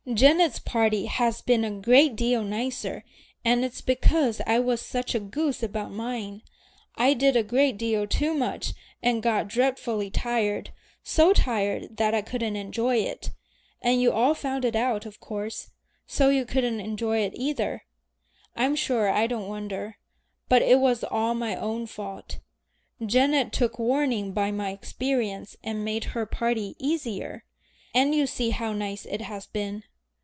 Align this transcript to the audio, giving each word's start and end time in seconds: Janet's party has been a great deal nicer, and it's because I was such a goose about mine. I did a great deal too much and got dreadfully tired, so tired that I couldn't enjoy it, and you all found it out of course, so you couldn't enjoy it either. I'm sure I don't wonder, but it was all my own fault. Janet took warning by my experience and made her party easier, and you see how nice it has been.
Janet's 0.11 0.57
party 0.57 1.05
has 1.05 1.41
been 1.43 1.63
a 1.63 1.69
great 1.71 2.15
deal 2.15 2.43
nicer, 2.43 3.05
and 3.45 3.63
it's 3.63 3.81
because 3.81 4.41
I 4.47 4.57
was 4.59 4.81
such 4.81 5.13
a 5.13 5.19
goose 5.19 5.61
about 5.61 5.91
mine. 5.91 6.41
I 6.95 7.13
did 7.13 7.35
a 7.37 7.43
great 7.43 7.77
deal 7.77 8.07
too 8.07 8.33
much 8.33 8.73
and 9.03 9.21
got 9.21 9.47
dreadfully 9.47 10.09
tired, 10.09 10.73
so 11.03 11.33
tired 11.33 11.97
that 11.97 12.15
I 12.15 12.23
couldn't 12.23 12.55
enjoy 12.55 12.97
it, 12.97 13.29
and 13.79 14.01
you 14.01 14.11
all 14.11 14.33
found 14.33 14.65
it 14.65 14.75
out 14.75 15.05
of 15.05 15.19
course, 15.19 15.69
so 16.07 16.29
you 16.29 16.45
couldn't 16.45 16.81
enjoy 16.81 17.19
it 17.19 17.33
either. 17.35 17.83
I'm 18.55 18.75
sure 18.75 19.07
I 19.07 19.27
don't 19.27 19.47
wonder, 19.47 19.97
but 20.49 20.63
it 20.63 20.79
was 20.79 21.03
all 21.05 21.35
my 21.35 21.55
own 21.55 21.85
fault. 21.85 22.39
Janet 23.05 23.53
took 23.53 23.77
warning 23.77 24.33
by 24.33 24.51
my 24.51 24.71
experience 24.71 25.55
and 25.63 25.85
made 25.85 26.05
her 26.05 26.25
party 26.25 26.75
easier, 26.79 27.45
and 27.93 28.15
you 28.15 28.25
see 28.25 28.49
how 28.49 28.73
nice 28.73 29.05
it 29.05 29.21
has 29.21 29.45
been. 29.45 29.83